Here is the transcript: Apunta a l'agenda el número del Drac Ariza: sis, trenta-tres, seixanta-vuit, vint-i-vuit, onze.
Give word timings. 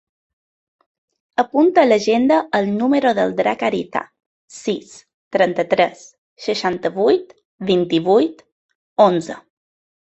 Apunta 1.43 1.81
a 1.83 1.89
l'agenda 1.89 2.39
el 2.61 2.71
número 2.79 3.13
del 3.19 3.37
Drac 3.41 3.67
Ariza: 3.69 4.03
sis, 4.63 4.97
trenta-tres, 5.39 6.03
seixanta-vuit, 6.49 7.41
vint-i-vuit, 7.73 8.45
onze. 9.11 9.41